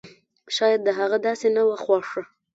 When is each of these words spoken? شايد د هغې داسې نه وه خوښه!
شايد 0.57 0.79
د 0.83 0.89
هغې 0.99 1.17
داسې 1.27 1.47
نه 1.55 1.61
وه 1.67 1.77
خوښه! 1.83 2.21